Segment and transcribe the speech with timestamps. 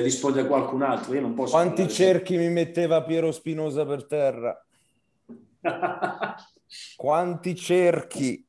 [0.00, 1.14] risponde qualcun altro.
[1.14, 1.52] Io non posso.
[1.52, 4.66] Quanti cerchi mi metteva Piero Spinosa per terra?
[6.96, 8.46] Quanti cerchi?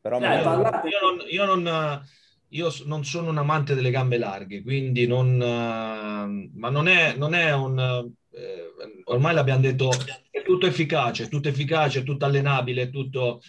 [0.00, 2.04] Però Dai, io, io, non, io, non,
[2.48, 5.36] io, non, sono un amante delle gambe larghe, quindi non...
[5.36, 8.10] Ma non è, non è un...
[8.30, 8.72] Eh,
[9.04, 9.90] ormai l'abbiamo detto,
[10.30, 13.40] è tutto efficace, è tutto efficace, è tutto allenabile, è tutto...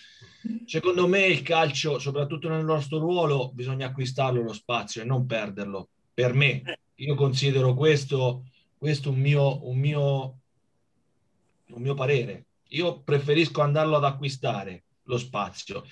[0.65, 5.89] Secondo me il calcio, soprattutto nel nostro ruolo, bisogna acquistarlo lo spazio e non perderlo.
[6.13, 8.45] Per me, io considero questo,
[8.77, 10.39] questo un, mio, un, mio,
[11.67, 12.45] un mio parere.
[12.69, 15.83] Io preferisco andarlo ad acquistare lo spazio.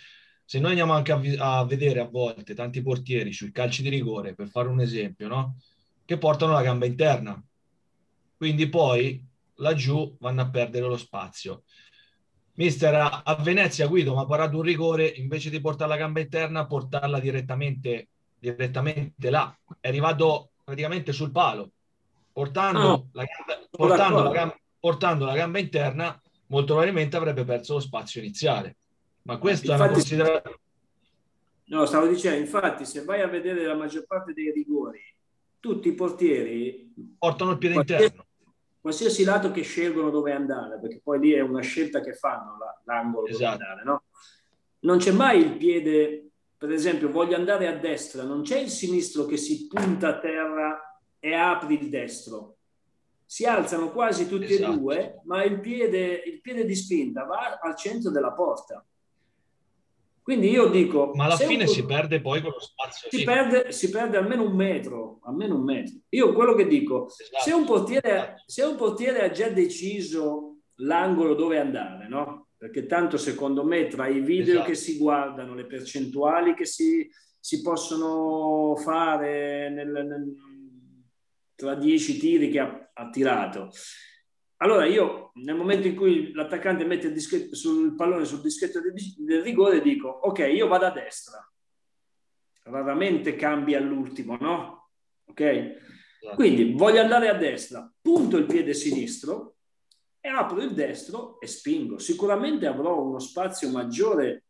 [0.46, 4.36] Se noi andiamo anche a, a, vedere a volte tanti portieri sui calci di rigore,
[4.36, 5.58] per fare un esempio, no?
[6.06, 7.42] che portano la gamba interna.
[8.36, 9.26] Quindi poi
[9.58, 11.64] laggiù vanno a perdere lo spazio.
[12.56, 12.94] Mister,
[13.24, 17.20] a Venezia Guido mi ha parato un rigore, invece di portare la gamba interna, portarla
[17.20, 19.56] direttamente, direttamente là.
[19.80, 21.72] È arrivato praticamente sul palo,
[22.32, 27.74] portando, oh, la, gamba, portando, la, gamba, portando la gamba interna, molto probabilmente avrebbe perso
[27.74, 28.78] lo spazio iniziale.
[29.24, 30.60] Ma questa infatti, è una considerazione...
[31.66, 35.02] No, stavo dicendo, infatti, se vai a vedere la maggior parte dei rigori,
[35.60, 38.26] tutti i portieri portano il piede interno
[38.84, 43.28] qualsiasi lato che scelgono dove andare, perché poi lì è una scelta che fanno l'angolo
[43.28, 43.40] esatto.
[43.40, 44.04] dove andare, no?
[44.80, 49.24] Non c'è mai il piede, per esempio, voglio andare a destra, non c'è il sinistro
[49.24, 52.58] che si punta a terra e apri il destro.
[53.26, 54.74] Si alzano quasi tutti esatto.
[54.74, 58.86] e due, ma il piede, il piede di spinta va al centro della porta.
[60.24, 61.12] Quindi io dico...
[61.16, 63.10] Ma alla fine si perde poi con lo spazio.
[63.12, 65.98] Si, perde, si perde almeno un metro, almeno un metro.
[66.10, 67.44] Io quello che dico, esatto.
[67.44, 72.48] se, un portiere, se un portiere ha già deciso l'angolo dove andare, no?
[72.58, 74.70] Perché tanto secondo me tra i video esatto.
[74.70, 77.06] che si guardano, le percentuali che si,
[77.38, 80.36] si possono fare nel, nel,
[81.54, 83.72] tra dieci tiri che ha, ha tirato,
[84.64, 88.94] allora io nel momento in cui l'attaccante mette il, dischetto, sul pallone sul dischetto del,
[89.18, 91.46] del rigore dico ok, io vado a destra.
[92.64, 94.90] Raramente cambia all'ultimo, no?
[95.26, 95.42] Ok?
[95.42, 96.36] Esatto.
[96.36, 99.58] Quindi voglio andare a destra, punto il piede sinistro
[100.22, 101.98] e apro il destro e spingo.
[101.98, 104.46] Sicuramente avrò uno spazio maggiore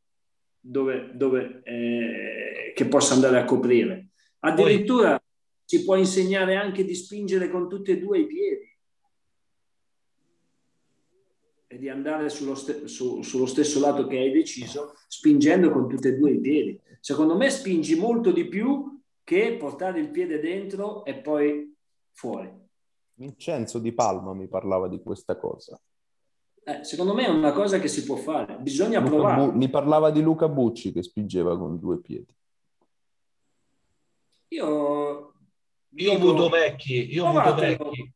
[0.60, 4.10] dove, dove eh, che possa andare a coprire.
[4.42, 5.28] Addirittura Poi...
[5.66, 8.73] si può insegnare anche di spingere con tutti e due i piedi
[11.74, 16.08] e di andare sullo, st- su- sullo stesso lato che hai deciso, spingendo con tutti
[16.08, 16.80] e due i piedi.
[17.00, 21.76] Secondo me spingi molto di più che portare il piede dentro e poi
[22.12, 22.52] fuori.
[23.16, 25.80] Vincenzo Di Palma mi parlava di questa cosa.
[26.66, 29.46] Eh, secondo me è una cosa che si può fare, bisogna Luca provare.
[29.46, 32.34] Bu- mi parlava di Luca Bucci che spingeva con due piedi.
[34.50, 35.34] Io,
[35.90, 38.14] io ho avuto vecchi, io ho avuto vecchi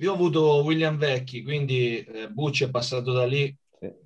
[0.00, 3.54] io ho avuto William Vecchi, quindi eh, Bucci è passato da lì.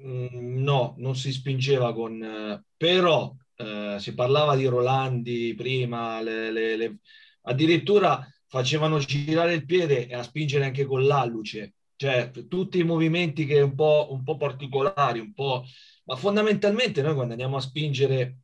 [0.02, 2.22] Mm, no, non si spingeva con...
[2.22, 6.96] Eh, però eh, si parlava di Rolandi prima, le, le, le,
[7.42, 11.74] addirittura facevano girare il piede e a spingere anche con l'alluce.
[11.96, 15.64] Cioè, tutti i movimenti che un po', un po' particolari, un po'...
[16.04, 18.38] Ma fondamentalmente noi quando andiamo a spingere,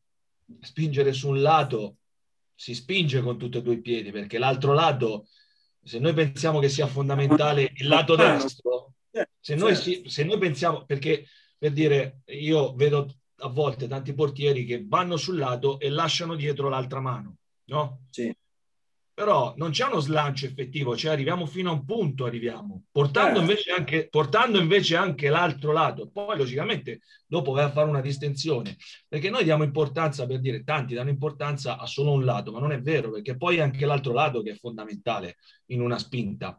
[0.60, 1.96] spingere su un lato,
[2.54, 5.28] si spinge con tutti e due i piedi, perché l'altro lato
[5.88, 8.92] se noi pensiamo che sia fondamentale il lato destro,
[9.40, 11.26] se noi, se noi pensiamo, perché
[11.56, 16.68] per dire, io vedo a volte tanti portieri che vanno sul lato e lasciano dietro
[16.68, 18.00] l'altra mano, no?
[18.10, 18.36] Sì
[19.18, 23.50] però non c'è uno slancio effettivo, cioè arriviamo fino a un punto, arriviamo, portando, certo.
[23.50, 26.08] invece, anche, portando invece anche l'altro lato.
[26.08, 28.76] Poi logicamente dopo vai a fare una distensione,
[29.08, 32.70] perché noi diamo importanza, per dire, tanti danno importanza a solo un lato, ma non
[32.70, 35.38] è vero, perché poi è anche l'altro lato che è fondamentale
[35.72, 36.56] in una spinta.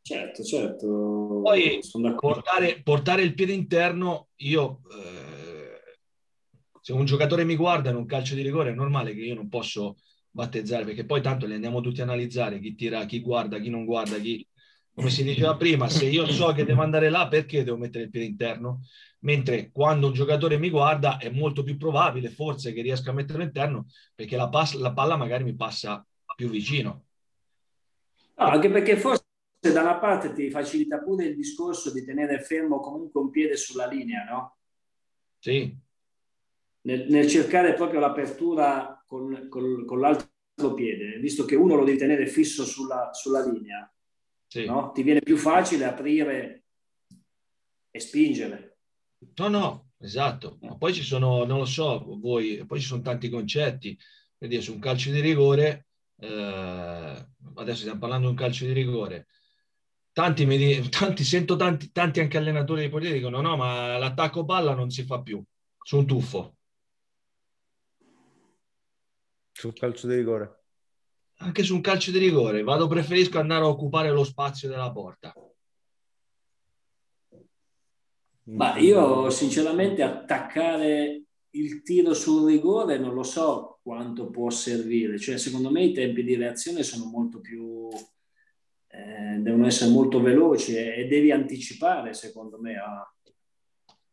[0.00, 1.40] Certo, certo.
[1.42, 1.80] Poi
[2.20, 4.82] portare, portare, il piede interno, io...
[4.92, 5.72] Eh,
[6.80, 9.48] se un giocatore mi guarda in un calcio di rigore è normale che io non
[9.48, 9.96] posso
[10.34, 13.84] battezzare, perché poi tanto li andiamo tutti a analizzare, chi tira, chi guarda, chi non
[13.84, 14.46] guarda, chi...
[14.92, 18.10] Come si diceva prima, se io so che devo andare là, perché devo mettere il
[18.10, 18.80] piede interno?
[19.20, 23.44] Mentre quando un giocatore mi guarda è molto più probabile, forse, che riesca a metterlo
[23.44, 26.04] interno, perché la, pass- la palla magari mi passa
[26.34, 27.04] più vicino.
[28.36, 29.22] No, anche perché forse
[29.60, 33.86] da una parte ti facilita pure il discorso di tenere fermo comunque un piede sulla
[33.86, 34.56] linea, no?
[35.38, 35.76] Sì.
[36.82, 41.98] Nel, nel cercare proprio l'apertura con, con, con l'altro piede, visto che uno lo devi
[41.98, 43.92] tenere fisso sulla, sulla linea,
[44.46, 44.64] sì.
[44.64, 44.92] no?
[44.92, 46.64] ti viene più facile aprire
[47.90, 48.78] e spingere.
[49.36, 50.58] No, no, esatto.
[50.62, 53.98] Ma poi ci sono, non lo so, voi, poi ci sono tanti concetti.
[54.36, 55.86] per su un calcio di rigore,
[56.18, 59.26] eh, adesso stiamo parlando di un calcio di rigore,
[60.12, 64.74] tanti, mi, tanti sento tanti, tanti anche allenatori di portieri dicono no, ma l'attacco palla
[64.74, 65.42] non si fa più
[65.82, 66.53] su un tuffo.
[69.54, 70.62] Sul calcio di rigore.
[71.38, 75.32] Anche su un calcio di rigore, vado, preferisco andare a occupare lo spazio della porta.
[78.46, 85.38] Ma io sinceramente attaccare il tiro sul rigore non lo so quanto può servire, cioè
[85.38, 87.88] secondo me i tempi di reazione sono molto più,
[88.88, 93.08] eh, devono essere molto veloci e, e, devi anticipare secondo me a...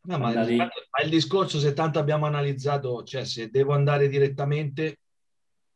[0.03, 4.99] No, ma, il, ma il discorso se tanto abbiamo analizzato, cioè se devo andare direttamente,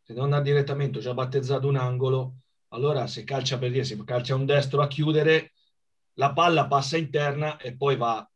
[0.06, 2.36] se devo andare direttamente, già battezzato un angolo,
[2.70, 5.54] allora se calcia per dire, se calcia un destro a chiudere,
[6.14, 8.30] la palla passa interna e poi va...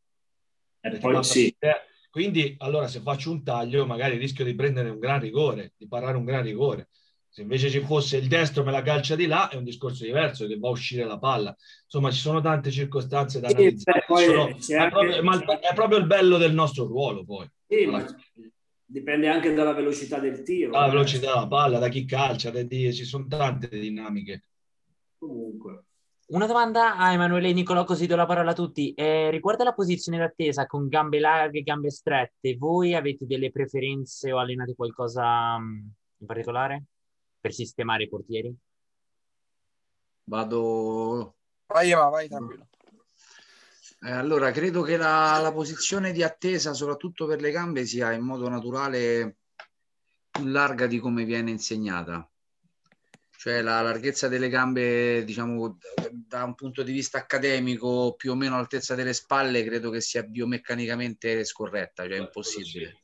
[0.81, 1.55] E poi sì.
[2.09, 6.17] Quindi, allora, se faccio un taglio, magari rischio di prendere un gran rigore, di parare
[6.17, 6.89] un gran rigore.
[7.27, 10.47] Se invece ci fosse il destro me la calcia di là, è un discorso diverso,
[10.47, 11.55] che va a uscire la palla.
[11.83, 14.05] Insomma, ci sono tante circostanze da analizzare.
[14.07, 17.47] Sì, sono, è, proprio, ma è, proprio, il bello del nostro ruolo, poi.
[17.67, 18.03] Sì, ma
[18.89, 20.71] dipende anche dalla velocità del tiro.
[20.71, 24.45] Dalla velocità della palla, da chi calcia, da di, ci sono tante dinamiche.
[25.17, 25.83] Comunque.
[26.29, 28.93] Una domanda a Emanuele e Nicolò, così do la parola a tutti.
[28.93, 34.31] Eh, riguardo la posizione d'attesa con gambe larghe e gambe strette, voi avete delle preferenze
[34.31, 35.87] o allenate qualcosa mm,
[36.17, 36.83] in particolare
[37.39, 38.55] per sistemare i portieri?
[40.23, 41.35] Vado.
[41.67, 42.67] Vai, Ema, vai tranquillo.
[44.01, 48.21] Eh, allora, credo che la, la posizione di attesa, soprattutto per le gambe, sia in
[48.21, 49.37] modo naturale
[50.29, 52.29] più larga di come viene insegnata
[53.39, 55.77] cioè la larghezza delle gambe, diciamo,
[56.11, 60.23] da un punto di vista accademico, più o meno all'altezza delle spalle, credo che sia
[60.23, 62.99] biomeccanicamente scorretta, cioè impossibile.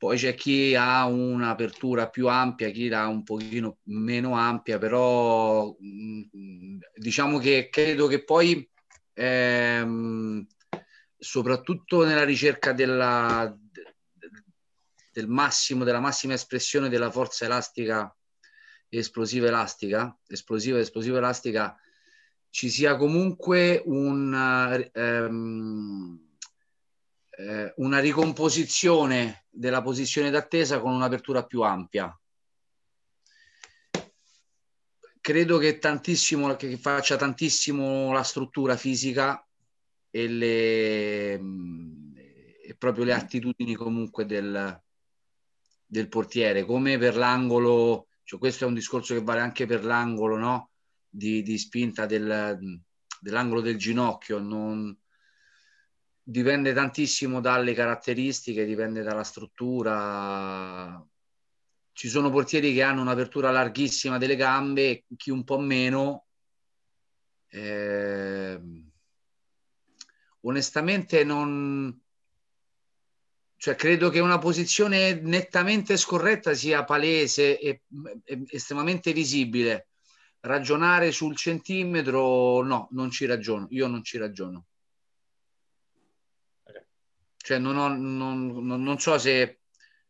[0.00, 6.78] Poi c'è chi ha un'apertura più ampia, chi ha un pochino meno ampia, però mm,
[6.94, 8.66] diciamo che credo che poi
[9.12, 10.46] ehm,
[11.18, 13.54] soprattutto nella ricerca della,
[15.12, 18.10] del massimo, della massima espressione della forza elastica
[18.88, 21.78] esplosiva elastica, esplosiva esplosiva elastica,
[22.48, 24.32] ci sia comunque un,
[24.94, 26.29] ehm,
[27.40, 32.14] eh, una ricomposizione della posizione d'attesa con un'apertura più ampia.
[35.22, 39.46] Credo che tantissimo, che faccia tantissimo la struttura fisica
[40.10, 44.82] e, le, e proprio le attitudini comunque del,
[45.86, 50.36] del portiere, come per l'angolo, cioè questo è un discorso che vale anche per l'angolo
[50.36, 50.70] no?
[51.08, 52.80] di, di spinta del,
[53.20, 54.96] dell'angolo del ginocchio, non,
[56.30, 61.04] dipende tantissimo dalle caratteristiche, dipende dalla struttura.
[61.92, 66.26] Ci sono portieri che hanno un'apertura larghissima delle gambe, chi un po' meno.
[67.48, 68.60] Eh,
[70.42, 72.00] onestamente non,
[73.56, 77.82] cioè, credo che una posizione nettamente scorretta sia palese e,
[78.24, 79.88] e estremamente visibile.
[80.40, 83.66] Ragionare sul centimetro, no, non ci ragiono.
[83.70, 84.66] Io non ci ragiono.
[87.42, 89.60] Cioè, non, ho, non, non, non so se,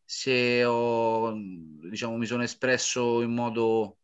[0.05, 3.99] se ho, diciamo, mi sono espresso in modo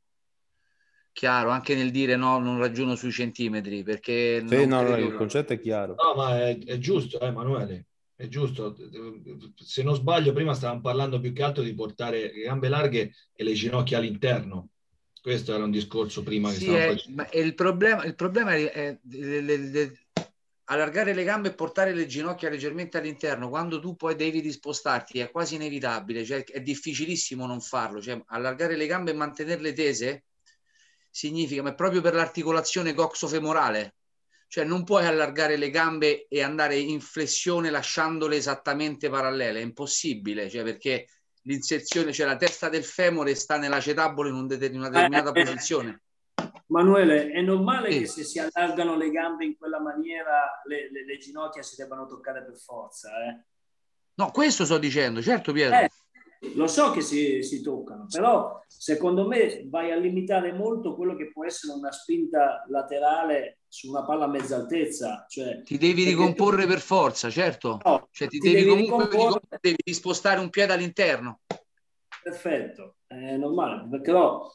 [1.12, 5.54] chiaro anche nel dire no, non ragiono sui centimetri perché sì, no, no, il concetto
[5.54, 5.94] è chiaro.
[5.94, 7.86] No, ma è, è giusto, eh, Emanuele
[8.16, 8.74] è giusto.
[9.56, 13.44] Se non sbaglio, prima stavamo parlando più che altro di portare le gambe larghe e
[13.44, 14.70] le ginocchia all'interno.
[15.20, 18.98] Questo era un discorso prima sì, che è, ma il problema, il problema è, è
[19.02, 20.05] le,
[20.68, 25.30] allargare le gambe e portare le ginocchia leggermente all'interno quando tu poi devi dispostarti è
[25.30, 28.00] quasi inevitabile, cioè è difficilissimo non farlo.
[28.00, 30.24] Cioè, allargare le gambe e mantenerle tese
[31.10, 33.94] significa, ma è proprio per l'articolazione coxofemorale
[34.48, 40.48] cioè non puoi allargare le gambe e andare in flessione lasciandole esattamente parallele, è impossibile,
[40.48, 41.08] cioè perché
[41.42, 43.56] l'inserzione, cioè la testa del femore sta
[44.28, 46.00] in, un det- in una determinata eh, eh, posizione.
[46.68, 47.98] Manuele, è normale sì.
[47.98, 52.06] che se si allargano le gambe in quella maniera le, le, le ginocchia si debbano
[52.06, 53.44] toccare per forza, eh?
[54.14, 55.76] No, questo sto dicendo, certo Pietro.
[55.76, 55.90] Eh,
[56.54, 61.30] lo so che si, si, toccano, però secondo me vai a limitare molto quello che
[61.30, 65.26] può essere una spinta laterale su una palla a mezza altezza.
[65.28, 66.68] Cioè, ti devi ricomporre tu...
[66.68, 67.78] per forza, certo.
[67.84, 71.40] No, cioè, ti, ti devi, devi comunque devi spostare un piede all'interno.
[72.22, 74.52] Perfetto, è normale, perché no...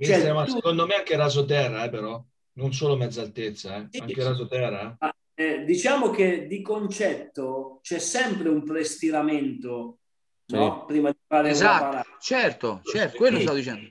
[0.00, 0.52] Cioè, ma tu...
[0.52, 2.22] secondo me anche rasoterra, eh, però,
[2.54, 3.86] non solo mezza altezza, eh.
[3.90, 4.96] sì, anche rasoterra.
[4.98, 5.10] Eh.
[5.34, 9.98] Eh, diciamo che di concetto c'è sempre un prestiramento
[10.46, 10.84] no?
[10.84, 13.88] prima di fare esatto, certo, certo, quello sto dicendo.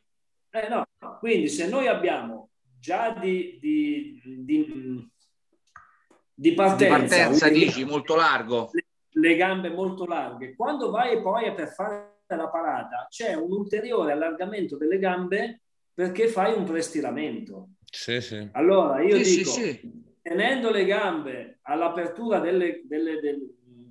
[0.52, 0.86] Eh, no.
[1.20, 5.10] Quindi se noi abbiamo già di, di, di,
[6.34, 8.70] di partenza, di partenza dici, molto largo.
[8.72, 14.14] Le, le, gambe molto larghe, quando vai poi per fare la parata c'è un ulteriore
[14.14, 15.61] allargamento delle gambe
[15.94, 17.70] perché fai un prestiramento.
[17.86, 18.50] Sì, sì.
[18.54, 23.20] Allora io sì, dico, sì, tenendo le gambe all'apertura delle, delle,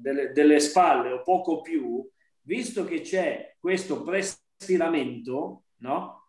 [0.01, 2.09] delle, delle spalle o poco più,
[2.43, 6.29] visto che c'è questo prestiramento, no?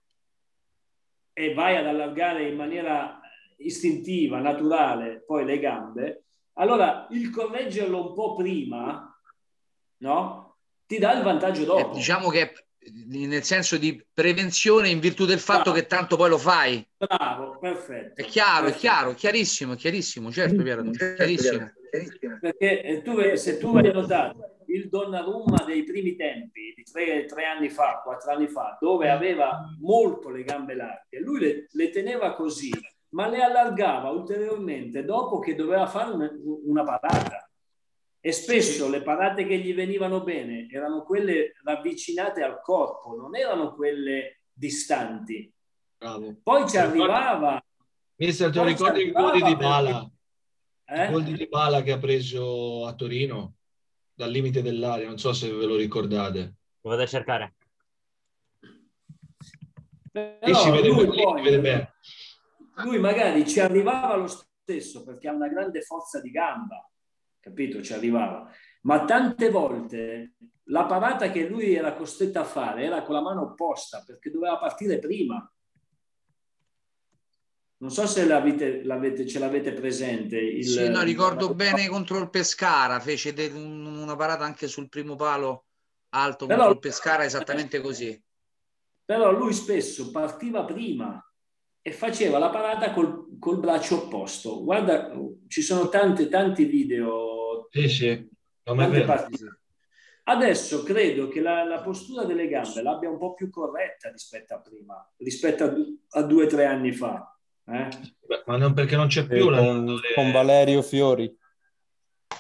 [1.34, 3.20] E vai ad allargare in maniera
[3.58, 9.08] istintiva, naturale, poi le gambe, allora il correggerlo un po' prima,
[9.98, 10.58] no?
[10.86, 11.92] Ti dà il vantaggio dopo.
[11.92, 12.54] Eh, diciamo che
[13.06, 15.78] nel senso di prevenzione in virtù del fatto Bravo.
[15.78, 16.86] che tanto poi lo fai.
[16.98, 18.22] Bravo, perfetto.
[18.22, 18.78] È chiaro, perfetto.
[18.78, 21.72] è chiaro, chiarissimo, chiarissimo, certo Piero, chiarissimo.
[22.40, 27.46] Perché eh, tu, se tu hai notato il Donnarumma dei primi tempi, di tre, tre,
[27.46, 32.34] anni fa, quattro anni fa, dove aveva molto le gambe larghe, lui le, le teneva
[32.34, 32.72] così,
[33.10, 36.32] ma le allargava ulteriormente dopo che doveva fare una,
[36.64, 37.51] una parata.
[38.24, 43.74] E spesso le parate che gli venivano bene erano quelle ravvicinate al corpo, non erano
[43.74, 45.52] quelle distanti.
[45.98, 46.36] Bravo.
[46.44, 47.62] Poi ci arrivava.
[48.16, 50.10] Mister, ti ricordi il gol di Bala?
[50.86, 51.06] Eh?
[51.06, 53.56] Il gol di Bala che ha preso a Torino?
[54.22, 56.56] dal limite dell'aria, non so se ve lo ricordate.
[56.82, 57.56] Lo vado a cercare.
[60.12, 61.94] Però si vede, lui, poi, si vede bene.
[62.84, 66.88] lui magari ci arrivava lo stesso perché ha una grande forza di gamba,
[67.42, 67.82] capito?
[67.82, 68.50] Ci arrivava.
[68.84, 73.42] Ma tante volte la parata che lui era costretto a fare era con la mano
[73.42, 75.52] opposta perché doveva partire prima.
[77.78, 80.38] Non so se l'avete, l'avete, ce l'avete presente.
[80.38, 81.56] Il, sì, no, ricordo il...
[81.56, 85.66] bene contro il Pescara, fece de, un, una parata anche sul primo palo
[86.10, 88.24] alto però, contro il Pescara, esattamente così.
[89.04, 91.22] Però lui spesso partiva prima
[91.82, 94.64] e faceva la parata col, col braccio opposto.
[94.64, 95.12] Guarda,
[95.48, 97.68] ci sono tanti, tanti video.
[97.72, 98.30] Sì, sì,
[100.24, 104.60] Adesso credo che la, la, postura delle gambe l'abbia un po' più corretta rispetto a
[104.60, 105.76] prima, rispetto
[106.10, 107.36] a, due o tre anni fa.
[107.66, 107.88] Eh?
[108.20, 109.58] Beh, ma non perché non c'è più la...
[109.58, 110.14] con, le...
[110.14, 111.36] con, Valerio Fiori.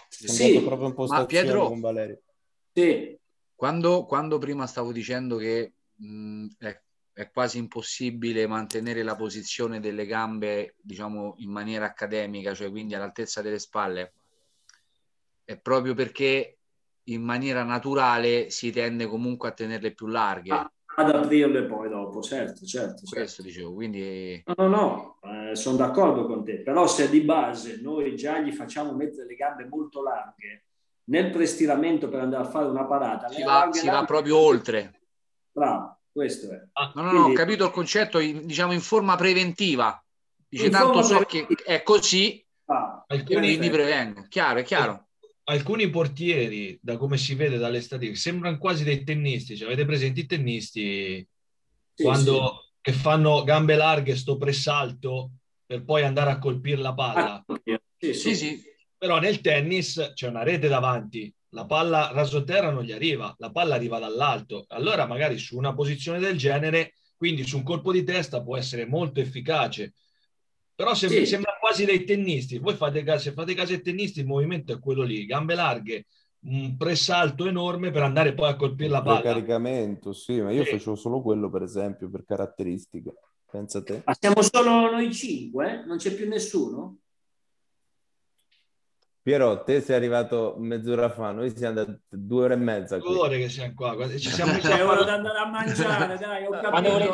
[0.07, 2.21] Sì, proprio in ma Pietro, con Valerio.
[2.71, 3.17] Sì.
[3.55, 6.81] Quando, quando prima stavo dicendo che mh, è,
[7.21, 13.41] è, quasi impossibile mantenere la posizione delle gambe, diciamo, in maniera accademica, cioè quindi all'altezza
[13.41, 14.13] delle spalle,
[15.43, 16.57] è proprio perché
[17.05, 20.53] in maniera naturale si tende comunque a tenerle più larghe.
[20.53, 23.05] Ah ad aprirle poi dopo, certo, certo.
[23.05, 23.15] certo.
[23.15, 24.43] Questo dicevo, quindi...
[24.45, 28.51] No, no, no, eh, sono d'accordo con te, però se di base noi già gli
[28.51, 30.65] facciamo mettere le gambe molto larghe
[31.05, 33.29] nel prestiramento per andare a fare una parata...
[33.29, 34.99] Si, va, si va, proprio oltre.
[35.51, 36.61] Bravo, questo è.
[36.73, 37.27] Ah, no, no, quindi...
[37.27, 40.03] no, ho capito il concetto, in, diciamo in forma preventiva.
[40.47, 44.25] Dice, in tanto so che è così, ah, quindi prevengo.
[44.27, 45.05] Chiaro, è chiaro
[45.51, 49.57] alcuni portieri, da come si vede dalle statistiche, sembrano quasi dei tennisti.
[49.57, 51.27] Cioè, avete presente i tennisti
[51.93, 52.77] sì, quando sì.
[52.81, 55.31] che fanno gambe larghe, sto pressalto
[55.65, 57.43] per poi andare a colpire la palla?
[57.45, 57.45] Ah,
[57.97, 58.61] sì, sì, sì.
[58.97, 63.75] Però nel tennis c'è una rete davanti, la palla rasoterra non gli arriva, la palla
[63.75, 64.65] arriva dall'alto.
[64.69, 68.85] Allora magari su una posizione del genere, quindi su un colpo di testa può essere
[68.85, 69.93] molto efficace.
[70.73, 71.25] Però sembra, sì.
[71.25, 72.57] sembra quasi dei tennisti.
[72.57, 76.05] Voi fate caso, se fate caso ai tennisti, il movimento è quello lì, gambe larghe,
[76.43, 79.21] un pressalto enorme per andare poi a colpire la palla.
[79.21, 80.71] caricamento, sì, ma io sì.
[80.71, 83.13] facevo solo quello, per esempio, per caratteristiche.
[83.51, 84.01] Pensa te.
[84.05, 85.83] Ma siamo solo noi cinque?
[85.85, 86.99] Non c'è più nessuno?
[89.23, 92.97] Piero, te sei arrivato mezz'ora fa, noi siamo andati due ore e mezza.
[92.97, 96.49] Due ore che siamo qua, ci siamo C'è ora da andare a mangiare, dai, ho
[96.49, 97.11] capito.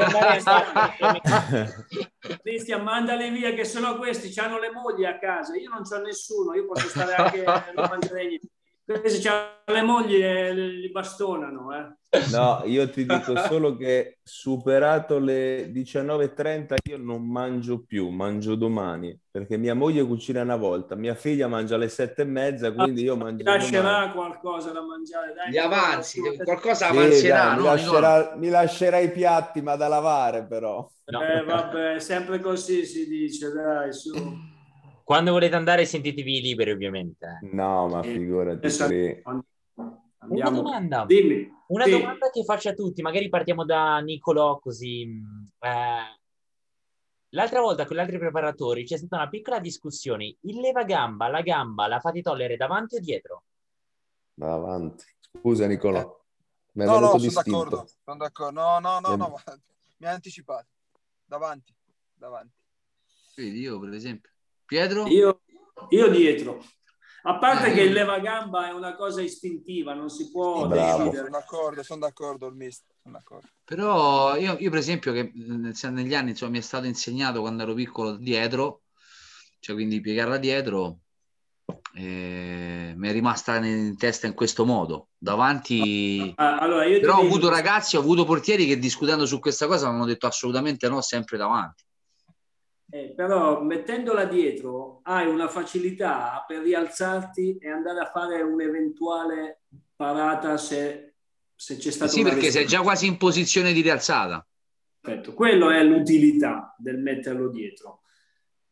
[2.42, 6.54] Cristian, mandali via che sennò questi hanno le mogli a casa, io non ho nessuno,
[6.54, 7.44] io posso stare anche,
[7.76, 8.48] non mangerei niente.
[8.88, 11.96] Questi hanno le mogli e li bastonano, eh.
[12.32, 19.20] No, io ti dico solo che superato le 19.30 io non mangio più, mangio domani,
[19.30, 23.18] perché mia moglie cucina una volta, mia figlia mangia alle sette e mezza, quindi io
[23.18, 24.12] mangio Mi lascerà domani.
[24.14, 25.52] qualcosa da mangiare, dai.
[25.52, 27.62] Gli avanzi, qualcosa avanzerà, sì, no?
[27.62, 30.90] mi, lascerà, mi lascerà i piatti, ma da lavare però.
[31.08, 31.22] No.
[31.22, 34.14] Eh, vabbè, sempre così si dice, dai, su.
[35.08, 37.40] Quando volete andare sentitevi liberi ovviamente.
[37.54, 38.68] No, ma figurati.
[38.68, 39.24] Eh,
[40.18, 40.50] Andiamo.
[40.50, 41.06] Una domanda.
[41.06, 41.50] Dimmi.
[41.68, 41.92] Una sì.
[41.92, 45.06] domanda che faccio a tutti, magari partiamo da Nicolò così.
[45.06, 46.20] Mm, eh,
[47.30, 50.36] l'altra volta con gli altri preparatori c'è stata una piccola discussione.
[50.42, 53.44] Il levagamba, la gamba, la fate togliere davanti o dietro?
[54.34, 55.06] Davanti.
[55.22, 56.22] Scusa Nicolò.
[56.74, 58.60] Mi no, no, sono d'accordo, sono d'accordo.
[58.60, 59.36] No, no, no, no,
[60.00, 60.68] mi ha anticipato.
[61.24, 61.74] Davanti,
[62.14, 62.58] davanti.
[63.38, 64.32] Vedi, io per esempio.
[64.68, 65.08] Pietro?
[65.08, 65.42] Io,
[65.90, 66.62] io dietro.
[67.24, 71.12] A parte eh, che il levagamba è una cosa istintiva, non si può Bravo.
[71.12, 72.96] Sono d'accordo, sono d'accordo, il mister.
[73.64, 77.74] Però io, io, per esempio, che negli anni insomma, mi è stato insegnato quando ero
[77.74, 78.84] piccolo dietro,
[79.60, 81.00] cioè quindi piegarla dietro,
[81.96, 85.10] eh, mi è rimasta in testa in questo modo.
[85.18, 89.90] Davanti, ah, allora, però ho avuto ragazzi, ho avuto portieri che discutendo su questa cosa
[89.90, 91.84] mi hanno detto assolutamente no, sempre davanti.
[92.90, 99.64] Eh, però mettendola dietro hai una facilità per rialzarti e andare a fare un'eventuale
[99.94, 101.16] parata se,
[101.54, 102.12] se c'è stato.
[102.12, 104.46] Sì, perché sei già quasi in posizione di rialzata.
[105.02, 108.02] Perfetto, quello è l'utilità del metterlo dietro.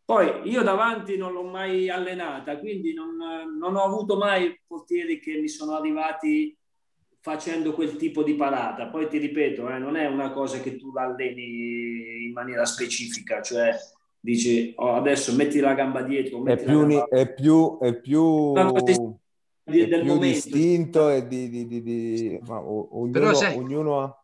[0.05, 3.17] Poi io davanti non l'ho mai allenata, quindi non,
[3.57, 6.57] non ho avuto mai portieri che mi sono arrivati
[7.19, 8.87] facendo quel tipo di parata.
[8.87, 13.75] Poi ti ripeto, eh, non è una cosa che tu alleni in maniera specifica, cioè
[14.25, 16.43] dici oh, adesso metti la gamba dietro.
[16.45, 17.07] È più, gamba...
[17.07, 18.53] è più, è più,
[19.63, 22.39] di, è più distinto e di, di, di, di...
[22.45, 23.55] Ma, ognuno, sai...
[23.55, 24.19] ognuno ha...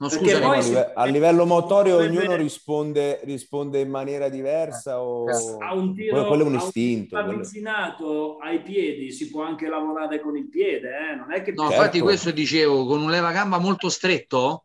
[0.00, 5.74] No, scusa, a, livello, a livello motorio ognuno risponde, risponde, in maniera diversa o a
[5.74, 7.16] un tiro, quello è un istinto.
[7.16, 11.16] Un avvicinato ai piedi si può anche lavorare con il piede, eh?
[11.16, 11.52] non è che...
[11.52, 11.74] No, certo.
[11.74, 14.64] infatti questo dicevo, con un levagamba molto stretto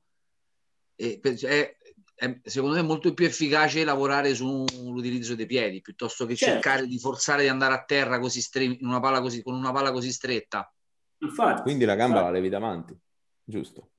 [0.96, 1.76] è, è,
[2.16, 6.54] è, secondo me molto più efficace lavorare sull'utilizzo dei piedi piuttosto che certo.
[6.54, 9.92] cercare di forzare di andare a terra così stre- una palla così, con una palla
[9.92, 10.72] così stretta.
[11.20, 12.32] Infatti, Quindi la gamba infatti.
[12.32, 12.98] la levi davanti,
[13.44, 13.90] giusto?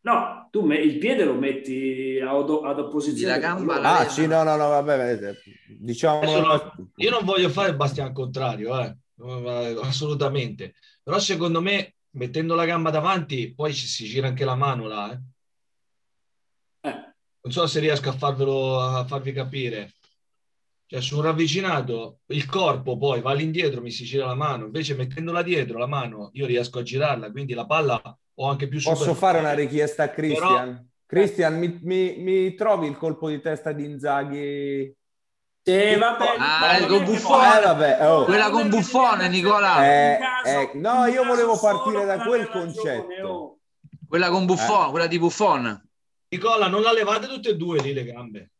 [0.00, 3.32] No, tu me- il piede lo metti ad, ad opposizione.
[3.32, 5.36] La gamba la ah, sì, no, no, no, vabbè,
[5.78, 6.40] diciamo...
[6.40, 8.96] No, io non voglio fare Bastian al contrario, eh.
[9.82, 10.74] assolutamente.
[11.04, 15.12] Però secondo me, mettendo la gamba davanti, poi ci si gira anche la mano là,
[15.12, 15.20] eh.
[17.42, 17.48] Eh.
[17.48, 19.94] Non so se riesco a, farvelo, a farvi capire.
[20.86, 24.66] Cioè, su un ravvicinato, il corpo poi va all'indietro, mi si gira la mano.
[24.66, 28.00] Invece mettendola dietro, la mano, io riesco a girarla, quindi la palla
[28.34, 30.74] o anche più Posso fare una richiesta a Christian?
[30.74, 30.84] Però...
[31.06, 34.96] Christian, mi, mi, mi, trovi il colpo di testa di Inzaghi?
[35.64, 38.24] Sì, vabbè, ah, con Buffone, eh, vabbè, oh.
[38.24, 39.86] quella con Buffone, Nicola.
[39.86, 43.26] Eh, eh, no, io volevo partire da quel concetto.
[43.26, 43.58] Oh.
[44.08, 44.90] Quella con Buffone, eh.
[44.90, 45.86] quella di Buffone.
[46.32, 48.50] Nicola, non la levate tutte e due lì le gambe.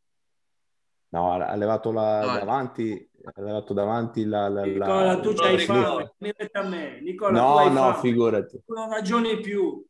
[1.08, 2.38] No, ha levato la no.
[2.38, 4.48] davanti ha levato davanti la...
[4.48, 5.20] la Nicola, la...
[5.20, 7.00] tu c'hai fame, mi mette a me.
[7.00, 7.98] Nicola, no, no, fame.
[8.00, 8.62] figurati.
[8.66, 9.84] Non ragioni più.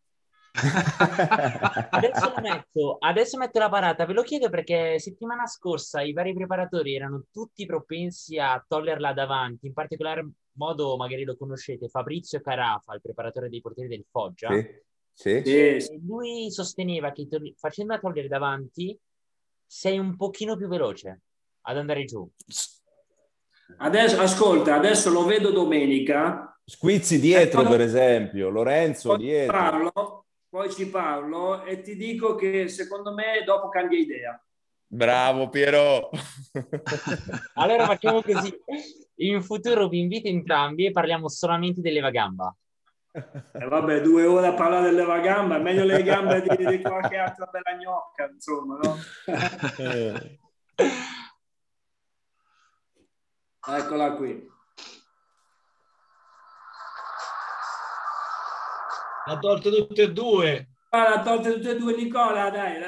[1.90, 6.94] adesso, metto, adesso metto la parata, ve lo chiedo perché settimana scorsa i vari preparatori
[6.94, 13.00] erano tutti propensi a toglierla davanti, in particolar modo magari lo conoscete, Fabrizio Carafa, il
[13.00, 14.52] preparatore dei portieri del Foggia.
[14.52, 14.90] Sì.
[15.14, 16.00] Sì.
[16.04, 18.98] lui sosteneva che to- facendola togliere davanti
[19.66, 21.20] sei un pochino più veloce
[21.62, 22.28] ad andare giù.
[23.78, 26.58] Adesso, ascolta, adesso lo vedo domenica.
[26.64, 29.56] Squizzi dietro, per esempio, Lorenzo poi dietro.
[29.56, 34.44] Parlo, poi ci parlo e ti dico che secondo me dopo cambia idea.
[34.86, 36.10] Bravo Piero.
[37.54, 38.54] allora facciamo così.
[39.16, 41.80] In futuro vi invito entrambi e parliamo solamente
[43.12, 43.52] dell'Evagamba.
[43.52, 47.46] Eh vabbè, due ore a parlare dell'Evagamba, è meglio le gambe di, di qualche altra
[47.46, 48.96] bella gnocca, insomma, no?
[49.78, 50.40] Eh.
[53.64, 54.50] Eccola qui.
[59.24, 60.68] Ha tolto tutte e due.
[60.90, 62.80] Ah, ha tolto tutte e due Nicola, dai.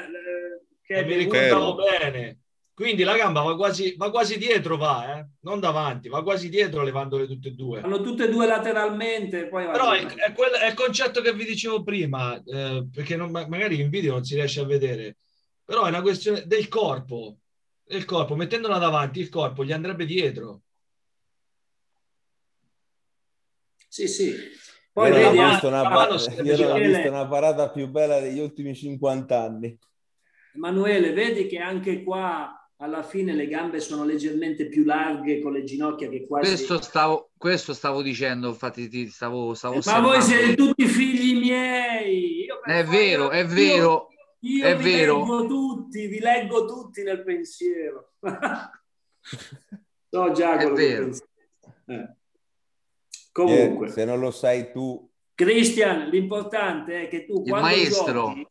[0.81, 2.44] Che mi ricordavo bene.
[2.75, 5.27] Quindi la gamba va quasi, va quasi dietro, va, eh?
[5.43, 7.79] non davanti, va quasi dietro levandole tutte e due.
[7.79, 9.47] Vanno tutte e due lateralmente.
[9.47, 13.31] Poi Però è, è, quel, è, il concetto che vi dicevo prima, eh, perché non,
[13.31, 15.15] magari in video non si riesce a vedere,
[15.63, 17.37] però è una questione del corpo.
[17.81, 20.63] Del corpo, mettendola davanti, il corpo gli andrebbe dietro.
[23.87, 24.35] Sì, sì.
[24.91, 28.39] Poi io vedi, ho visto, una, par- io ho visto una parata più bella degli
[28.39, 29.79] ultimi 50 anni.
[30.55, 35.63] Emanuele, vedi che anche qua alla fine le gambe sono leggermente più larghe con le
[35.63, 36.49] ginocchia che quasi...
[36.49, 42.45] Questo stavo, questo stavo dicendo, infatti ti stavo, stavo Ma voi siete tutti figli miei!
[42.65, 44.09] è vero, è vero.
[44.39, 45.19] Io, è vi vero.
[45.19, 48.13] leggo tutti, vi leggo tutti nel pensiero.
[50.09, 51.27] so già quello che penso.
[51.87, 52.15] Eh.
[53.31, 55.09] Comunque, eh, se non lo sai tu.
[55.33, 58.13] Cristian, l'importante è che tu Il quando maestro.
[58.13, 58.47] giochi,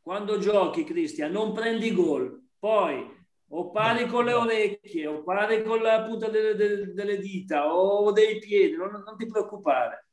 [0.00, 3.06] quando giochi, Cristian, non prendi gol, poi
[3.48, 8.10] o pari con le orecchie, o pari con la punta delle, delle, delle dita, o
[8.10, 10.06] dei piedi, non, non ti preoccupare.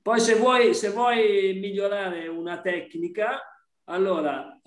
[0.00, 3.42] Poi se vuoi, se vuoi migliorare una tecnica,
[3.84, 4.58] allora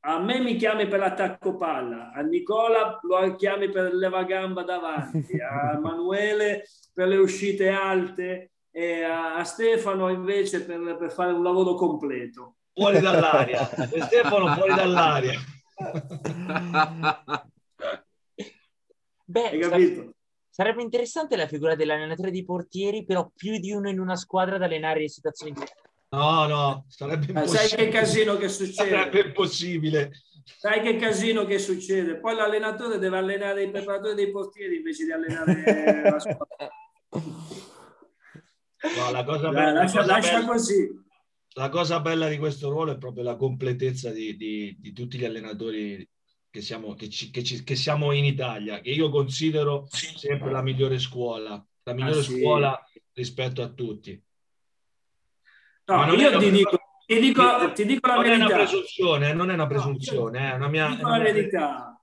[0.00, 5.40] a me mi chiami per l'attacco palla, a Nicola lo chiami per leva gamba davanti,
[5.40, 11.74] a Emanuele per le uscite alte e a Stefano invece per, per fare un lavoro
[11.74, 12.56] completo.
[12.72, 15.38] Fuori dall'aria, Stefano fuori dall'aria.
[19.24, 20.12] Beh?
[20.48, 24.66] Sarebbe interessante la figura dell'allenatore dei portieri, però più di uno in una squadra da
[24.66, 25.62] allenare in situazioni di...
[26.10, 27.68] No, no, sarebbe impossibile.
[27.68, 28.90] Sai che casino che succede?
[28.90, 30.10] Sarebbe impossibile.
[30.58, 32.18] Sai che casino che succede?
[32.18, 36.68] Poi l'allenatore deve allenare i preparatori dei portieri invece di allenare la squadra.
[38.96, 41.08] No, la cosa bella, lascia, la cosa lascia bella, così.
[41.54, 45.24] La cosa bella di questo ruolo è proprio la completezza di, di, di tutti gli
[45.24, 46.08] allenatori
[46.48, 50.62] che siamo, che, ci, che, ci, che siamo, in Italia, che io considero sempre la
[50.62, 52.40] migliore scuola, la migliore ah, sì.
[52.40, 54.22] scuola rispetto a tutti.
[55.86, 58.44] No, io ti dico, ti dico, ti dico la non verità.
[58.44, 60.88] È una presunzione, non è una presunzione, no, è una mia...
[60.88, 62.00] Dico la verità.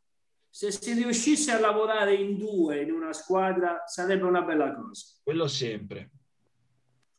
[0.50, 5.06] Se si riuscisse a lavorare in due in una squadra sarebbe una bella cosa.
[5.24, 6.12] Quello sempre.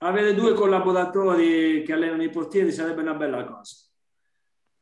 [0.00, 3.74] Avere due collaboratori che allenano i portieri sarebbe una bella cosa.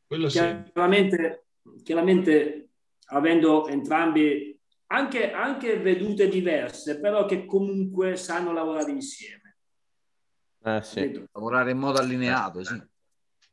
[0.05, 1.47] Quello chiaramente,
[1.83, 2.69] chiaramente
[3.07, 4.55] avendo entrambi
[4.87, 9.57] anche, anche, vedute diverse, però che comunque sanno lavorare insieme.
[10.63, 11.27] Eh, sì.
[11.31, 12.81] Lavorare in modo allineato, sì.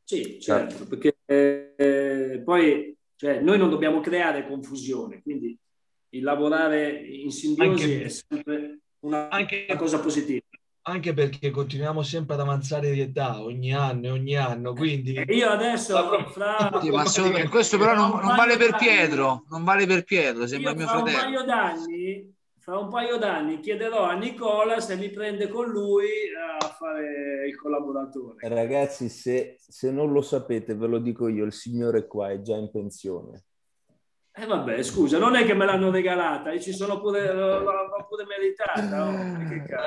[0.05, 0.87] Sì, certo, certo.
[0.87, 5.59] perché eh, poi cioè, noi non dobbiamo creare confusione, quindi
[6.11, 10.42] il lavorare in simbiosi anche, è sempre una, anche, una cosa positiva
[10.87, 15.14] anche perché continuiamo sempre ad avanzare di età ogni anno e ogni anno, quindi...
[15.14, 15.97] E io adesso,
[16.29, 16.70] fra...
[17.07, 20.87] Se, questo però non, non vale per Pietro, non vale per Pietro, sembra io mio
[20.87, 21.16] fra fratello.
[21.16, 26.07] Un paio d'anni, fra un paio d'anni chiederò a Nicola se mi prende con lui
[26.37, 28.47] a fare il collaboratore.
[28.47, 32.57] Ragazzi, se, se non lo sapete, ve lo dico io, il signore qua è già
[32.57, 33.44] in pensione.
[34.37, 38.25] Eh vabbè, scusa, non è che me l'hanno regalata, io ci sono pure, l'ho pure
[38.27, 39.07] meritata.
[39.07, 39.12] Oh,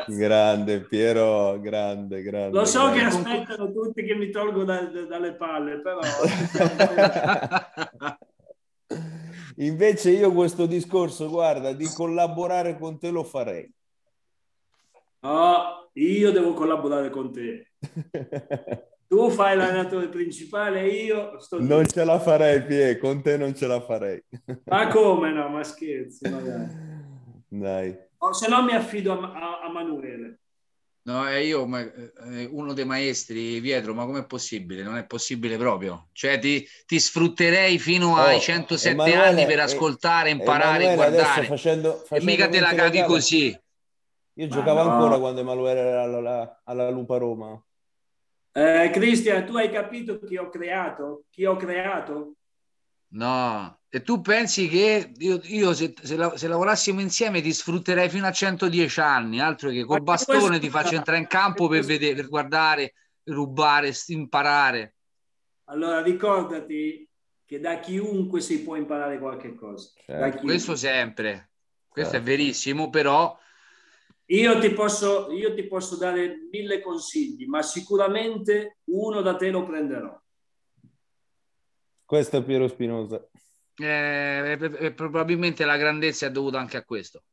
[0.07, 2.57] grande Piero, grande, grande.
[2.57, 2.99] Lo so grande.
[2.99, 5.99] che aspettano tutti che mi tolgo da, da, dalle palle, però...
[9.57, 13.69] Invece io questo discorso, guarda, di collaborare con te lo farei.
[15.21, 17.71] Oh, io devo collaborare con te.
[19.07, 23.67] tu fai l'allenatore principale, io sto Non ce la farei, Pie, con te non ce
[23.67, 24.21] la farei.
[24.65, 25.47] Ma come no?
[25.49, 26.67] Ma scherzi, magari.
[27.47, 27.97] Dai.
[28.17, 30.39] O se no mi affido a, a, a Manuele.
[31.07, 34.83] No, è io, ma, eh, uno dei maestri, Pietro, ma com'è possibile?
[34.83, 36.09] Non è possibile proprio.
[36.11, 41.45] Cioè, ti, ti sfrutterei fino oh, ai 107 Emanuele, anni per ascoltare, imparare, Emanuele guardare.
[41.45, 43.57] Facendo, facendo e mica te la cavi così.
[44.33, 44.91] Io giocavo no.
[44.91, 47.57] ancora quando Emanuele era alla, alla Lupa Roma.
[48.57, 51.25] Eh, Cristian, tu hai capito chi ho creato?
[51.29, 52.37] Chi ho creato?
[53.09, 58.25] No, e tu pensi che io, io se, se, se, lavorassimo insieme ti sfrutterei fino
[58.25, 62.29] a 110 anni, altro che col bastone ti faccio entrare in campo per vedere, per
[62.29, 62.93] guardare,
[63.25, 64.95] rubare, imparare.
[65.65, 67.07] Allora ricordati
[67.45, 69.91] che da chiunque si può imparare qualche cosa.
[70.03, 70.39] Certo.
[70.39, 71.51] Questo sempre,
[71.87, 72.27] questo certo.
[72.27, 73.37] è verissimo, però
[74.29, 79.63] io ti, posso, io ti posso dare mille consigli, ma sicuramente uno da te lo
[79.63, 80.19] prenderò.
[82.03, 83.25] Questo è Piero Spinosa.
[83.75, 87.23] Eh, eh, probabilmente la grandezza è dovuta anche a questo.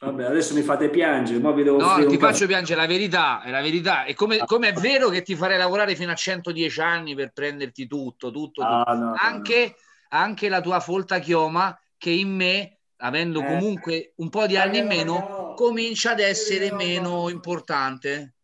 [0.00, 3.50] Vabbè, adesso mi fate piangere, ma vi devo No, ti faccio piangere, la verità è
[3.50, 4.04] la verità.
[4.04, 7.86] E come, come, è vero che ti farei lavorare fino a 110 anni per prenderti
[7.86, 8.64] tutto, tutto, tutto.
[8.64, 10.18] Ah, no, anche, no.
[10.18, 13.46] anche la tua folta chioma che in me avendo eh.
[13.46, 18.34] comunque un po' di anni in meno, comincia ad essere meno importante.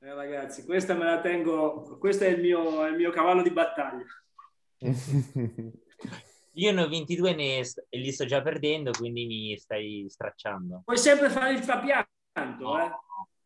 [0.00, 3.50] Eh, ragazzi, questa me la tengo, questo è il mio, è il mio cavallo di
[3.50, 4.04] battaglia.
[6.56, 10.82] Io ne ho 22 ne e li sto già perdendo, quindi mi stai stracciando.
[10.84, 12.08] Puoi sempre fare il trapianto,
[12.60, 12.84] no.
[12.84, 12.90] eh?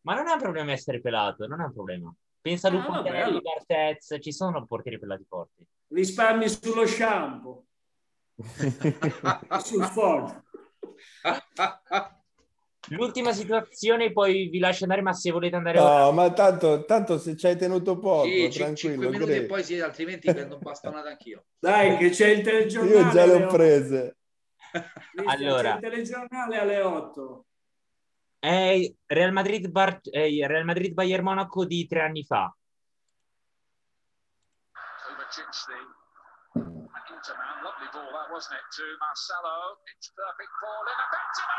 [0.02, 2.14] Ma non è un problema essere pelato, non è un problema.
[2.40, 5.66] Pensa a Lupo ah, Bartez, ci sono portieri pelati forti.
[5.88, 7.67] Risparmi sullo shampoo.
[9.62, 10.42] Sul Ford.
[12.90, 15.78] L'ultima situazione, poi vi lascio andare, ma se volete andare...
[15.78, 16.10] No, ora...
[16.12, 19.02] ma tanto, tanto se ci hai tenuto poco, sì, tranquillo.
[19.02, 21.44] 5 minuti e poi sì, altrimenti prendo un bastonata anch'io.
[21.58, 22.98] Dai, che c'è il telegiornale.
[22.98, 24.16] Io già le ho prese.
[25.26, 25.70] allora...
[25.70, 27.44] C'è il telegiornale alle 8.
[28.38, 30.00] È Real Madrid, Bar...
[30.08, 32.50] è Real Madrid Bayern Monaco di tre anni fa.
[36.54, 37.57] Lovely
[37.98, 39.78] ball that wasn't it to Marcelo.
[39.96, 41.56] It's perfect ball in a Benzema.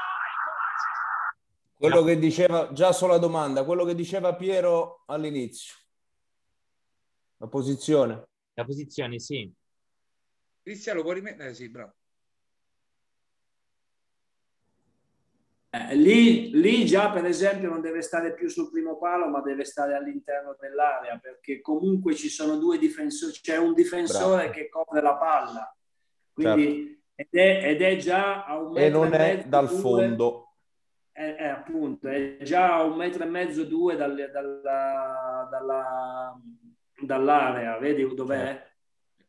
[1.76, 5.76] Quello che diceva, già sulla domanda, quello che diceva Piero all'inizio.
[7.38, 8.28] La posizione.
[8.54, 9.52] La posizione, sì.
[10.62, 11.50] Cristiano, puoi rimettere?
[11.50, 11.94] Eh, sì, bravo.
[15.72, 19.64] Eh, lì, lì, già per esempio non deve stare più sul primo palo ma deve
[19.66, 24.52] stare all'interno dell'area perché comunque ci sono due difensori c'è un difensore Bravo.
[24.52, 25.79] che copre la palla
[26.42, 27.02] quindi certo.
[27.16, 30.54] ed, è, ed, è, già a un metro e non è dal due, fondo
[31.12, 36.42] è, è, appunto è già a un metro e mezzo due dal, dalla, dalla,
[37.02, 38.68] dall'area vedi dov'è?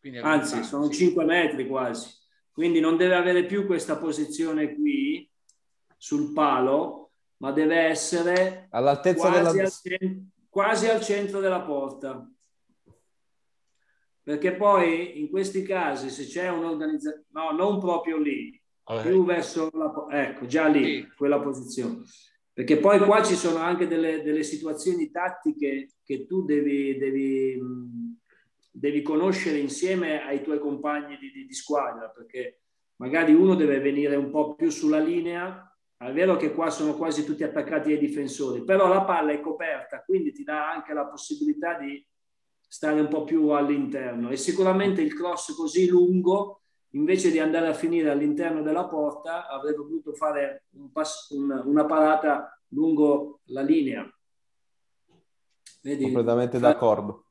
[0.00, 0.26] Certo.
[0.26, 2.18] anzi sono 5 metri quasi
[2.52, 5.28] quindi non deve avere più questa posizione qui
[5.96, 9.64] sul palo, ma deve essere all'altezza quasi, della...
[9.64, 12.30] al centro, quasi al centro della porta.
[14.22, 19.02] Perché poi in questi casi se c'è un'organizzazione, no, non proprio lì, okay.
[19.06, 22.02] più verso la, ecco, già lì, quella posizione.
[22.52, 27.58] Perché poi qua ci sono anche delle, delle situazioni tattiche che tu devi, devi,
[28.70, 32.60] devi, conoscere insieme ai tuoi compagni di, di, di squadra, perché
[32.96, 35.64] magari uno deve venire un po' più sulla linea
[36.02, 40.02] è vero che qua sono quasi tutti attaccati ai difensori, però la palla è coperta,
[40.02, 42.02] quindi ti dà anche la possibilità di
[42.70, 44.30] stare un po' più all'interno.
[44.30, 49.78] E sicuramente il cross così lungo, invece di andare a finire all'interno della porta, avrebbe
[49.78, 54.08] voluto fare un pass, un, una parata lungo la linea.
[55.82, 56.04] Vedi?
[56.04, 57.24] Completamente d'accordo.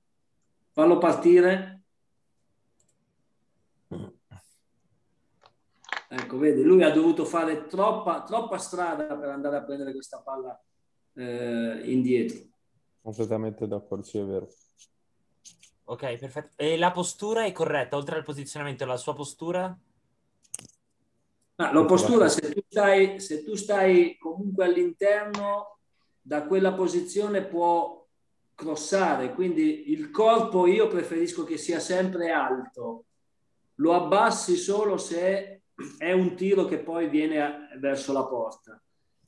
[0.71, 1.83] Fallo partire
[6.11, 10.59] Ecco, vedi, lui ha dovuto fare troppa, troppa strada per andare a prendere questa palla
[11.13, 12.47] eh, indietro.
[12.99, 14.49] Completamente d'accordo, sì, è vero.
[15.89, 16.51] Ok, perfetto.
[16.55, 19.75] E la postura è corretta, oltre al posizionamento, la sua postura?
[21.55, 25.79] Ah, la postura, se tu, stai, se tu stai comunque all'interno,
[26.21, 28.05] da quella posizione può
[28.53, 33.05] crossare, quindi il corpo io preferisco che sia sempre alto,
[33.75, 35.63] lo abbassi solo se
[35.97, 38.79] è un tiro che poi viene verso la porta.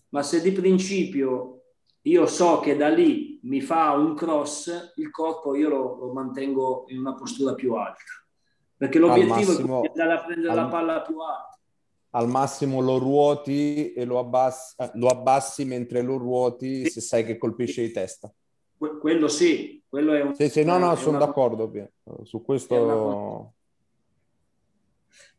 [0.09, 1.60] Ma se di principio
[2.03, 6.85] io so che da lì mi fa un cross, il corpo io lo, lo mantengo
[6.87, 8.01] in una postura più alta.
[8.75, 11.59] Perché l'obiettivo massimo, è andare a prendere al, la palla più alta.
[12.11, 16.89] Al massimo lo ruoti e lo abbassi, eh, lo abbassi mentre lo ruoti sì.
[16.91, 18.33] se sai che colpisce di testa.
[18.77, 20.33] Que- quello sì, quello è un...
[20.33, 21.25] Sì, sì, no, no, sono una...
[21.27, 21.71] d'accordo.
[22.23, 23.53] Su questo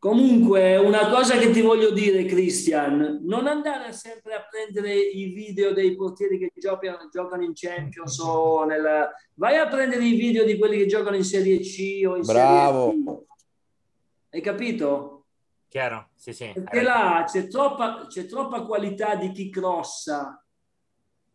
[0.03, 5.71] Comunque, una cosa che ti voglio dire, Christian, non andare sempre a prendere i video
[5.71, 9.09] dei portieri che giocano, giocano in Champions o nella...
[9.35, 12.87] Vai a prendere i video di quelli che giocano in Serie C o in Bravo.
[12.87, 13.17] Serie B.
[14.31, 15.25] Hai capito?
[15.69, 16.51] Chiaro, sì, sì.
[16.53, 20.45] Perché là c'è troppa, c'è troppa qualità di chi crossa,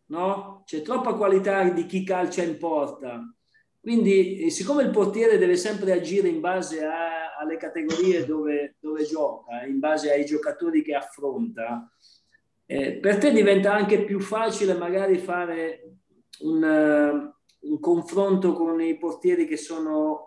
[0.09, 0.63] no?
[0.67, 3.19] C'è troppa qualità di chi calcia in porta.
[3.81, 9.65] Quindi, siccome il portiere deve sempre agire in base a alle categorie dove, dove gioca,
[9.65, 11.91] in base ai giocatori che affronta,
[12.67, 15.97] eh, per te diventa anche più facile magari fare
[16.41, 20.25] un, uh, un confronto con i portieri che sono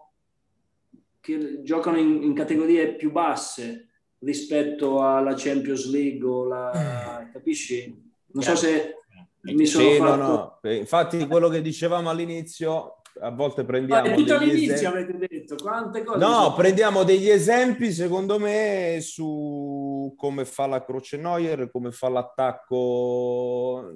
[1.19, 8.11] che giocano in, in, categorie più basse rispetto alla Champions League o la capisci?
[8.33, 8.95] Non so se
[9.41, 10.15] mi sono sì, fatto...
[10.15, 10.71] no, no.
[10.71, 14.09] Infatti quello che dicevamo all'inizio a volte prendiamo...
[14.09, 14.97] Ma tutto all'inizio esempi...
[14.97, 16.19] avete detto, quante cose...
[16.19, 23.93] No, prendiamo degli esempi, secondo me, su come fa la Croce Neuer, come fa l'attacco...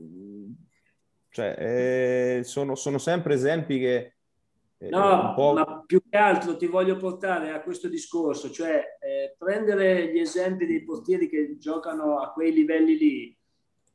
[1.30, 4.16] Cioè, eh, sono, sono, sempre esempi che...
[4.78, 10.12] Eh, no, ma più che altro ti voglio portare a questo discorso, cioè eh, prendere
[10.12, 13.38] gli esempi dei portieri che giocano a quei livelli lì,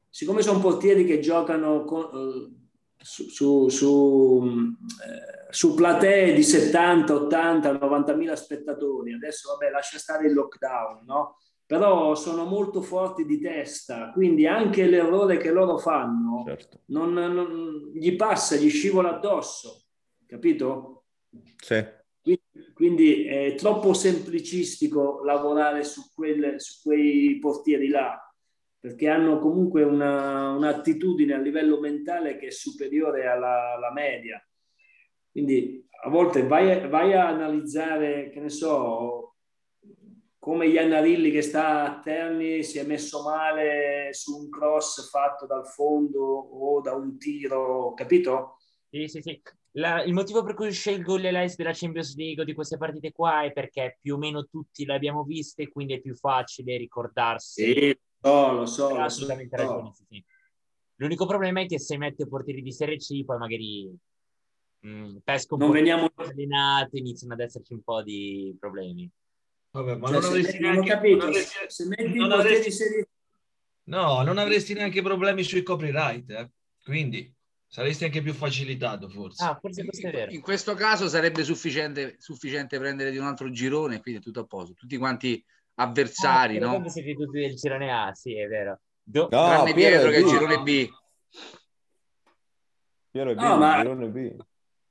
[0.08, 2.59] siccome sono portieri che giocano con, eh,
[3.02, 9.14] su, su, su, eh, su, platee di 70, 80, 90 mila spettatori.
[9.14, 11.38] Adesso, vabbè, lascia stare il lockdown, no?
[11.64, 16.80] Però sono molto forti di testa, quindi anche l'errore che loro fanno certo.
[16.86, 19.84] non, non, gli passa, gli scivola addosso,
[20.26, 21.04] capito?
[21.56, 21.86] Sì.
[22.20, 28.29] Quindi, quindi è troppo semplicistico lavorare su, quelle, su quei portieri là
[28.80, 34.42] perché hanno comunque una, un'attitudine a livello mentale che è superiore alla, alla media.
[35.30, 39.36] Quindi a volte vai, vai, a analizzare, che ne so,
[40.38, 45.66] come Iannarilli che sta a Terni si è messo male su un cross fatto dal
[45.66, 48.56] fondo o da un tiro, capito?
[48.88, 49.40] Sì, sì, sì.
[49.72, 53.42] La, il motivo per cui scelgo le live della Champions League di queste partite qua
[53.42, 57.62] è perché più o meno tutti le abbiamo viste, quindi è più facile ricordarsi.
[57.62, 58.88] Sì, so, lo so.
[58.90, 59.62] Lo assolutamente so.
[59.62, 60.24] ragione, sì, sì.
[60.96, 63.90] L'unico problema è che se mette portieri di Serie C, poi magari
[64.86, 66.10] mm, pesco un non po' veniamo...
[66.14, 69.10] allenato, iniziano ad esserci un po' di problemi.
[69.70, 70.88] Vabbè, ma Cioè, non se avresti neanche...
[70.90, 73.08] capito, non avresti- se metti non i portieri avresti- di serie
[73.84, 76.50] No, non avresti neanche problemi sui copyright, eh.
[76.84, 77.32] quindi
[77.66, 79.42] saresti anche più facilitato forse.
[79.42, 80.30] Ah, forse questo è vero.
[80.32, 84.44] In questo caso sarebbe sufficiente, sufficiente prendere di un altro girone, quindi è tutto a
[84.44, 84.74] posto.
[84.74, 85.44] Tutti quanti
[85.80, 86.88] avversari, Ah, no?
[86.88, 88.80] siete tutti del girone A, sì, è vero.
[89.02, 90.28] Do- No, Tranne Piero Pietro è che è il B.
[90.28, 90.88] girone B.
[93.10, 94.36] Piero è B, No, ma- girone B.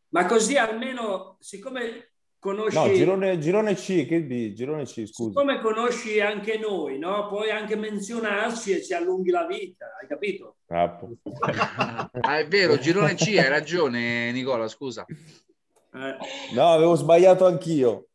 [0.09, 4.53] Ma così almeno, siccome conosci, No, girone, girone C, che B?
[4.53, 5.29] Girone C, scusa.
[5.29, 7.27] siccome conosci anche noi, no?
[7.27, 10.57] puoi anche menzionarci e ci allunghi la vita, hai capito?
[10.65, 11.11] Capo.
[12.21, 15.05] Ah, è vero, girone C, hai ragione Nicola, scusa.
[15.05, 16.17] Eh,
[16.53, 18.08] No, avevo sbagliato anch'io.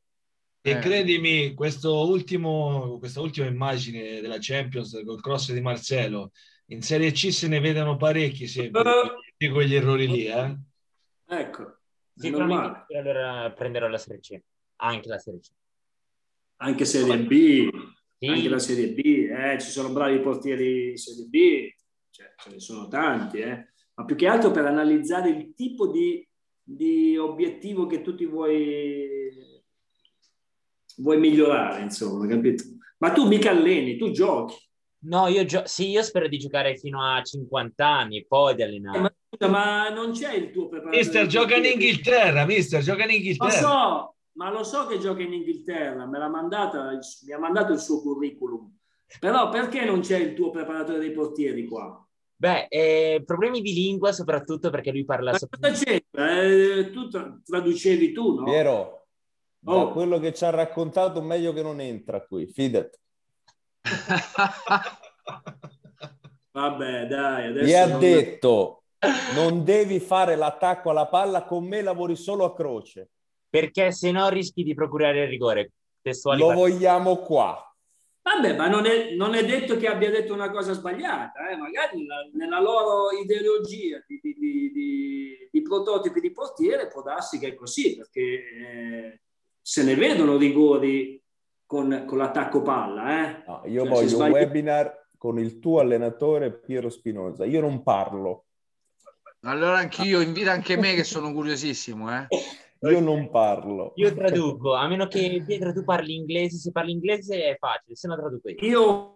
[0.67, 0.79] E Eh.
[0.79, 6.33] credimi, questo ultimo, questa ultima immagine della Champions col cross di Marcelo,
[6.69, 8.83] in Serie C se ne vedono parecchi sempre
[9.37, 10.57] di quegli errori lì, eh?
[11.29, 11.81] ecco,
[12.17, 12.99] Sicuramente normale.
[12.99, 14.41] allora prenderò la Serie C,
[14.77, 15.49] anche la Serie C.
[16.57, 17.69] Anche Serie B,
[18.19, 21.69] Sì, anche la Serie B, eh, ci sono bravi portieri in Serie B,
[22.09, 23.69] cioè, ce ne sono tanti, eh.
[23.97, 26.27] ma più che altro per analizzare il tipo di,
[26.63, 29.54] di obiettivo che tu ti vuoi,
[30.97, 32.65] vuoi migliorare, insomma, capito?
[32.99, 34.55] Ma tu mica alleni, tu giochi.
[35.05, 38.63] No, io gio- sì, io spero di giocare fino a 50 anni e poi di
[38.63, 39.01] Eh, allenare.
[39.01, 40.97] ma, scusa, ma non c'è il tuo preparatore?
[41.03, 41.65] Mister, gioca in?
[41.67, 43.51] Inghilterra, mister, gioca in Lo Inghilterra.
[43.59, 46.91] so, ma lo so che gioca in Inghilterra, me l'ha mandata,
[47.27, 48.73] mi ha mandato il suo curriculum.
[49.21, 51.99] Però perché non c'è il tuo preparatore dei portieri qua?
[52.37, 56.43] Beh, eh, problemi di lingua soprattutto perché lui parla Ma cosa c'entra?
[56.43, 58.45] Eh, tu tra- traducevi tu, no?
[58.45, 59.04] Da
[59.67, 59.93] Oh.
[59.93, 62.99] quello che ci ha raccontato, meglio che non entra qui, fidati.
[66.53, 67.67] Vabbè, dai, adesso...
[67.67, 68.83] Gli ha non- detto,
[69.35, 73.09] non devi fare l'attacco alla palla, con me lavori solo a croce.
[73.49, 75.73] perché se no rischi di procurare il rigore.
[76.03, 76.71] Testuali Lo parole.
[76.73, 77.69] vogliamo qua.
[78.23, 81.57] Vabbè, ma non è, non è detto che abbia detto una cosa sbagliata, eh?
[81.57, 87.39] magari nella, nella loro ideologia di, di- di- di- di prototipi di portiere può darsi
[87.39, 89.21] che è così, perché eh,
[89.67, 91.19] se ne vedono rigori
[91.65, 93.25] con, con l'attacco palla.
[93.31, 93.43] Eh?
[93.47, 97.47] No, io Cioè, voglio se un sbagli- webinar con il tuo allenatore Piero Spinoza.
[97.47, 98.45] Io non parlo,
[99.41, 102.27] Allora anch'io invito anche me che sono curiosissimo, eh.
[102.91, 103.93] io non parlo.
[103.97, 108.07] Io traduco, a meno che Pietro tu parli inglese, se parli inglese è facile, se
[108.09, 108.57] no traduco io.
[108.69, 109.13] Io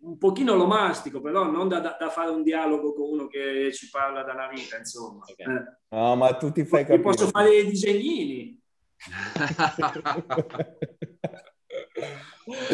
[0.00, 3.70] un pochino lo mastico, però non da, da- da fare un dialogo con uno che
[3.72, 5.24] ci parla da una vita, insomma.
[5.24, 5.38] Ok.
[5.38, 5.96] Eh.
[5.96, 7.02] No, ma tu ti fai Ti capire.
[7.02, 8.60] posso fare dei disegnini.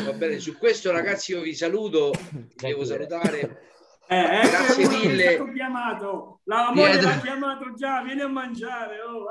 [0.04, 3.70] Va bene, su questo ragazzi io vi saluto, vi devo salutare.
[4.08, 5.52] Eh, eh, Grazie uno mille.
[5.54, 6.40] chiamato.
[6.44, 7.08] La moglie Pietro.
[7.08, 8.96] l'ha chiamato già, vieni a mangiare.
[9.00, 9.24] Oh.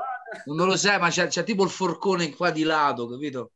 [0.54, 3.52] Non lo sai, ma c'è, c'è tipo il forcone qua di lato, capito?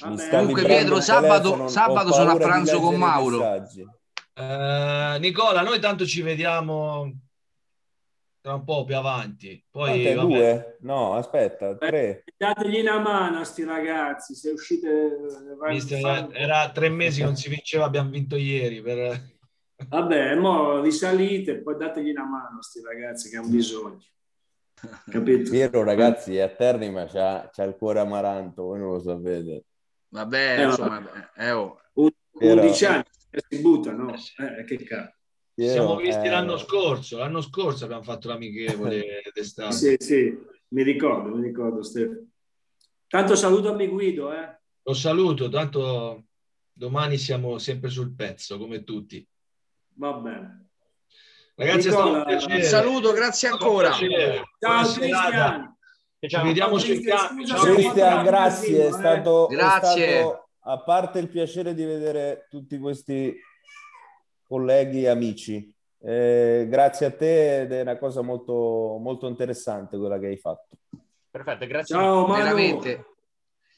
[0.00, 3.42] Vabbè, Comunque, Pietro, sabato- telefono, sabato sono a pranzo con Mauro.
[4.36, 7.12] Eh, Nicola, noi tanto ci vediamo
[8.44, 9.64] tra un po' più avanti.
[9.70, 10.14] Poi, Quante?
[10.14, 10.76] vabbè, Due?
[10.80, 12.24] No, aspetta, tre.
[12.36, 14.90] Dategli una mano a sti ragazzi, se uscite...
[14.90, 18.82] eh, mister, fai- era tre mesi che non si vinceva, abbiamo vinto ieri.
[18.82, 19.18] Per...
[19.88, 24.02] Vabbè, mo risalite, poi dategli una mano a sti ragazzi che hanno bisogno.
[25.10, 25.50] Capito?
[25.50, 29.64] Piero, ragazzi, è a Terni, c'ha, c'ha il cuore amaranto, voi non lo sapete.
[30.08, 31.80] Vabbè, Eh, insomma, eh, oh.
[31.94, 32.60] Un- Piero.
[32.60, 33.04] 11 anni
[33.48, 34.12] si buttano.
[34.12, 35.14] Eh, che cazzo.
[35.56, 37.18] Ci siamo visti eh, l'anno scorso.
[37.18, 39.72] L'anno scorso abbiamo fatto l'amichevole d'estate.
[39.72, 40.38] Sì, sì,
[40.68, 42.26] mi ricordo, mi ricordo, Stefano.
[43.06, 44.58] Tanto salutami Guido, eh.
[44.82, 46.24] Lo saluto, tanto
[46.72, 49.26] domani siamo sempre sul pezzo, come tutti.
[49.94, 50.68] Va bene.
[51.54, 52.54] Ragazzi, è stato un Nicola, piacere.
[52.56, 53.96] Un saluto, grazie ancora.
[53.96, 54.42] È.
[54.58, 54.92] Ciao.
[54.92, 55.76] Cristian.
[56.18, 56.44] Ci Ciao.
[56.44, 58.92] vediamo ho fatto Cristian, grazie, è eh.
[58.92, 60.18] stato, è Grazie.
[60.18, 63.32] stato, a parte il piacere di vedere tutti questi
[64.46, 65.74] colleghi e amici.
[65.98, 70.68] Eh, grazie a te ed è una cosa molto, molto interessante quella che hai fatto.
[71.30, 71.94] Perfetto, grazie.
[71.96, 72.42] Ciao Manu.
[72.42, 73.06] Veramente.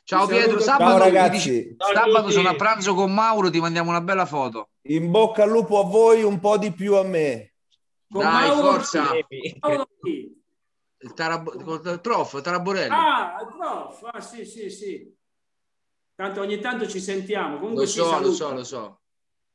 [0.03, 3.91] Ciao Ti Pietro, sabato, Ciao ragazzi, dici- sabato sono a pranzo con Mauro, ti mandiamo
[3.91, 4.68] una bella foto.
[4.82, 7.55] in bocca al lupo a voi, un po' di più a me.
[8.09, 9.05] Con Dai, Mauro forza.
[10.99, 12.93] Il, tarab- col prof, Taraborelli.
[12.93, 15.12] Ah, il prof, ah, sì, sì, sì.
[16.14, 17.59] Tanto ogni tanto ci sentiamo.
[17.59, 19.01] Comunque lo so, lo so, lo so.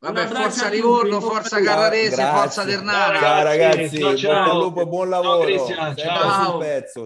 [0.03, 1.61] Vabbè, forza Livorno, forza.
[1.61, 3.19] Carrarese, forza Ternana.
[3.19, 4.71] Ciao ragazzi, Ciao, ciao.
[4.71, 5.67] buon lavoro.
[5.95, 6.49] Ciao.
[6.49, 6.99] sul pezzo.